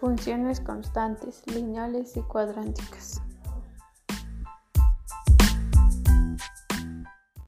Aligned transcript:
Funciones 0.00 0.60
constantes, 0.60 1.42
lineales 1.46 2.16
y 2.16 2.22
cuadránticas. 2.22 3.20